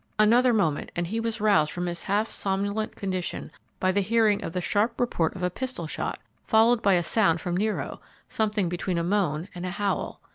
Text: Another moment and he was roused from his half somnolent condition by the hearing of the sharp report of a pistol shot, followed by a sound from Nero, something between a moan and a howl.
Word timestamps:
Another 0.17 0.51
moment 0.51 0.89
and 0.95 1.05
he 1.05 1.19
was 1.19 1.39
roused 1.39 1.71
from 1.71 1.85
his 1.85 2.01
half 2.01 2.27
somnolent 2.27 2.95
condition 2.95 3.51
by 3.79 3.91
the 3.91 4.01
hearing 4.01 4.43
of 4.43 4.51
the 4.51 4.59
sharp 4.59 4.99
report 4.99 5.35
of 5.35 5.43
a 5.43 5.51
pistol 5.51 5.85
shot, 5.85 6.17
followed 6.43 6.81
by 6.81 6.95
a 6.95 7.03
sound 7.03 7.39
from 7.39 7.55
Nero, 7.55 8.01
something 8.27 8.67
between 8.67 8.97
a 8.97 9.03
moan 9.03 9.47
and 9.53 9.63
a 9.63 9.69
howl. 9.69 10.19